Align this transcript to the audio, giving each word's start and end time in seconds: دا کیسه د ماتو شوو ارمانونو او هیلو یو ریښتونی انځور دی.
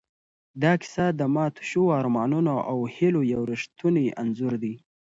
دا 0.61 0.73
کیسه 0.81 1.05
د 1.19 1.21
ماتو 1.35 1.61
شوو 1.69 1.95
ارمانونو 1.99 2.53
او 2.69 2.77
هیلو 2.95 3.21
یو 3.33 3.41
ریښتونی 3.51 4.05
انځور 4.21 4.53
دی. 4.63 4.73